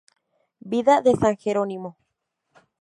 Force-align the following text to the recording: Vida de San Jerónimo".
Vida 0.71 1.01
de 1.01 1.13
San 1.15 1.37
Jerónimo". 1.37 1.95